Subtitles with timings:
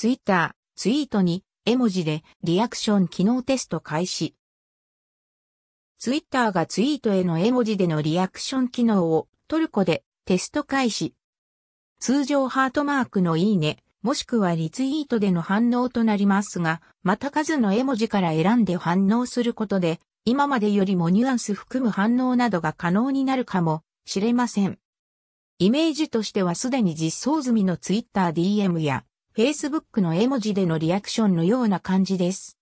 [0.00, 4.36] ツイッター、ツイートに絵文字でリアクション機能テスト開始。
[5.98, 11.14] ツイッターがツイートへの絵文字でのリアクション機能をトルコでテスト開始。
[11.98, 24.78] 通常ハートマークのいいね、もしくはリツイートでの反応となりますが、また数の絵文字から選んで反応することで、今までよりもニュアンス含む反応などが可能になるかもしれません。
[25.58, 29.02] イメージとしてはすでに実装済みの Twitter DM や
[29.38, 32.57] Facebook の絵文字でのリアクションのような感じです。